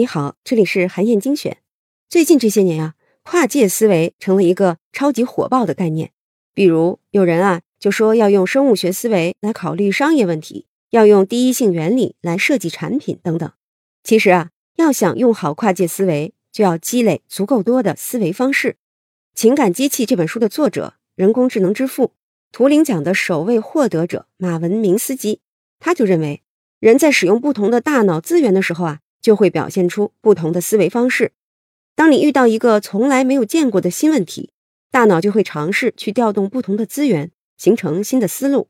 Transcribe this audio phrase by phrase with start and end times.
[0.00, 1.58] 你好，这里是韩燕精选。
[2.08, 6.12] 最近这些年啊，跨界思维成了一个超级火爆的概念。
[6.54, 13.52] 比如有人啊就说要用生物学思维来考虑商业问题，要用第一性原理来设计产品等等。
[14.02, 18.68] 其实啊，要想用好跨界思维，就要积累足够多的思维方式。
[19.34, 22.14] 《情感机器》这本书的作者、人工智能之父、
[22.50, 25.42] 图灵奖的首位获得者马文明斯基，
[25.78, 26.42] 他就认为，
[26.78, 29.00] 人在使用不同的大脑资源的时候啊。
[29.20, 31.32] 就会表现出不同的思维方式。
[31.94, 34.50] 当你遇到一个从来没有见过的新问题，
[34.90, 38.68] 大脑就会尝试去调动不同的资源，形成新的思路。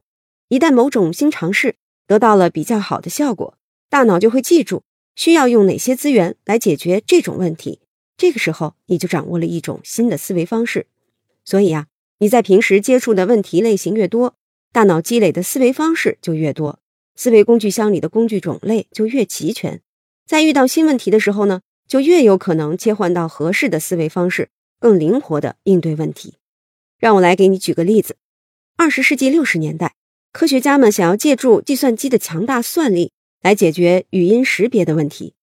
[0.49, 3.57] 一旦某种新尝试得到了比较好的效果，
[3.89, 4.83] 大脑就会记住
[5.15, 7.81] 需要用哪些资源来解决这种问题。
[8.17, 10.87] 这个时候，你就掌握了一种新的思维方式。
[11.45, 11.87] 所以啊，
[12.19, 14.35] 你在平时接触的问题类型越多，
[14.73, 16.81] 大脑积累的思维方式就越多，
[17.15, 19.81] 思维工具箱里的工具种类就越齐全。
[20.31, 26.35] 在遇到新问题的时候呢，就越有可能切换到合适的思维方式，更灵活的应对问题。
[27.01, 28.15] 让我来给你举个例子：
[28.77, 29.97] 二十世纪六十年代，
[30.33, 33.11] 科学家们想要借助计算机的强大算力
[33.43, 35.35] 来解决语音识别的问题。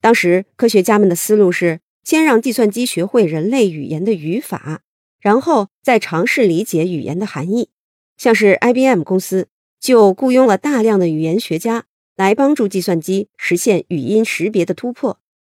[0.00, 4.82] 当时，科学家们的思路是先让计算机学会人类语言的语法，
[5.20, 7.68] 然后再尝试理解语言的含义。
[8.16, 9.46] 像是 IBM 公司
[9.78, 11.84] 就雇佣了大量的语言学家。
[12.16, 15.18] 来帮助计算机实现语音识别的突破，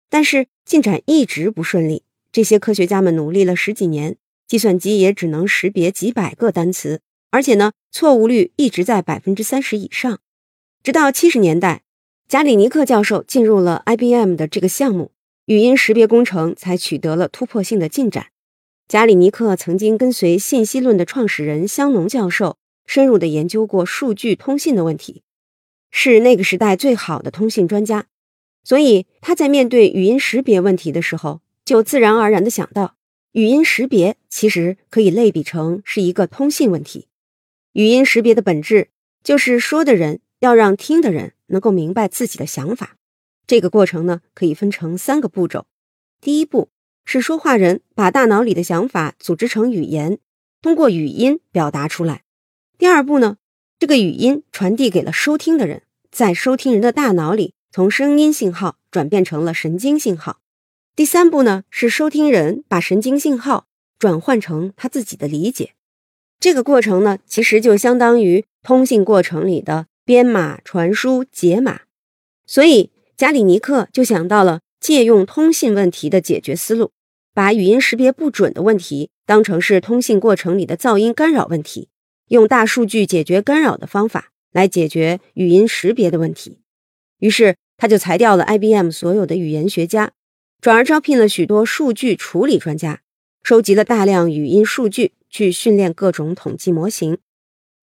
[0.08, 2.04] 但是进展一直不顺利。
[2.30, 4.16] 这些科学家们努力了十几年，
[4.46, 10.20] 计算机也只能识别几百个单词，而且呢，错误率一直在百分之三十以上。
[10.82, 11.82] 直到七十年代，
[12.28, 15.12] 加里尼克教授进入了 IBM 的这个项目，
[15.46, 18.28] 语音识别工程才取得了突破性的进展。
[18.86, 25.22] 加里尼克曾经跟随信息论的创始人香农教授，深入的研究过数据通信的问题。
[25.96, 28.06] 是那个时代最好的通信专家，
[28.64, 32.96] 所以他在面对语音识别问题的时候，就自然而然的想到，
[33.30, 37.06] 语音识别其实可以类比成是一个通信问题。
[37.74, 38.88] 语音识别的本质
[39.22, 42.96] 就是说的人要让听的人能够明白自己的想法。
[43.46, 45.66] 这个过程呢，可以分成三个步骤。
[46.20, 46.70] 第一步
[47.04, 50.18] 是说话人把大脑里的想法组织成语言，
[50.60, 52.24] 通过语音表达出来。
[52.76, 53.36] 第二步呢？
[53.84, 60.38] 这个语音传递给了收听的人，在收听人的大脑里，从声音信号转变成了神经信号。
[60.96, 63.66] 第三步呢，是收听人把神经信号
[63.98, 65.74] 转换成他自己的理解。
[66.40, 71.82] 这个过程呢，其实就相当于通信过程里的编码、传输、解码。
[72.46, 76.92] 所以，加里尼克就想到了借用通信问题的解决思路，
[77.34, 81.90] 把语音识别不准的问题当成是通信过程里的噪音干扰问题。
[82.28, 86.60] 用大数据解决干扰的方法来解决语音识别的问题，
[87.18, 90.12] 于是他就裁掉了 IBM 所有的语言学家，
[90.60, 93.00] 转而招聘了许多数据处理专家，
[93.42, 97.18] 收集了大量语音数据去训练各种统计模型。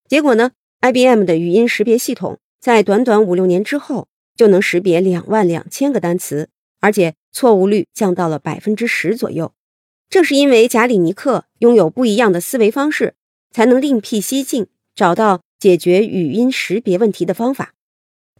[0.08, 6.48] 结果呢，IBM 的语音识别系统在短短五六年之后就能识别两万两千个单词，
[6.80, 9.52] 而且错误率降到了百分之十左右。
[10.10, 13.14] 正是因为贾里尼克拥有不一样的思维方式。
[13.52, 17.74] 才能另辟蹊径，找到解决语音识别问题的方法。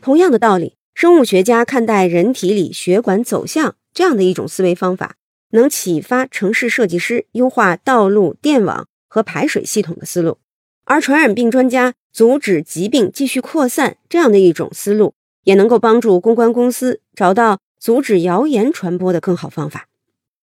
[0.00, 5.16] 同样的道理，生物学家看待人体里血管走向这样的一种思维方法，
[5.50, 10.38] 能启发城市设计师优化道路、电网和排水系统的思路；
[10.84, 19.88] 而传染病专家阻止疾病继续扩散这样的一种思路，也能够帮助公关公司找到阻止谣言传播的更好方法。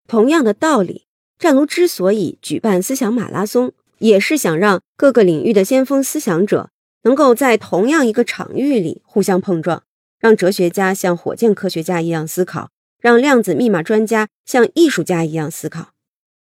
[0.08, 1.06] 同样的道理，
[1.38, 3.74] 战卢之所以举办思想马拉松。
[4.03, 6.72] 也是想让各个领域的先锋思想者
[7.03, 9.84] 能够在同样一个场域里互相碰撞，
[10.19, 12.69] 让哲学家像火箭科学家一样思考，
[13.00, 15.94] 让量子密码专家像艺术家一样思考。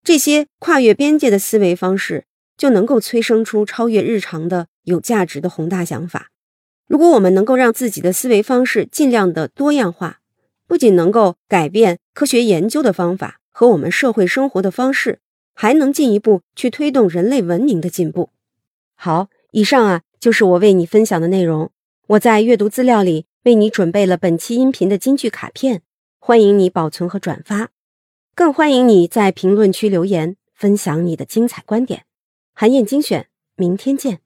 [0.03, 2.25] 这些跨越边界的思维方式，
[2.58, 6.28] 就能够催生出超越日常的有价值的宏大想法。
[6.85, 10.20] 如果我们能够让自己的思维方式尽量的多样化，
[10.67, 15.20] 不仅能够改变科学研究的方法和我们社会生活的方式。
[15.59, 18.29] 还能进一步去推动人类文明的进步。
[18.93, 21.71] 好，以上啊就是我为你分享的内容。
[22.09, 25.81] 我在阅读资料里为你准备了本期音频的金句卡片，
[26.19, 27.71] 欢迎你保存和转发，
[28.35, 32.03] 更欢迎你在评论区留言分享你的精彩观点。
[32.53, 34.19] 韩燕精选，明天见。